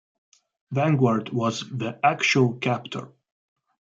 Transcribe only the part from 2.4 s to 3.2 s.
captor.